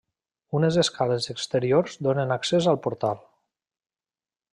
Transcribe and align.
Unes 0.59 0.77
escales 0.83 1.27
exteriors 1.33 1.97
donen 2.07 2.33
accés 2.37 2.71
al 2.73 2.81
portal. 2.87 3.21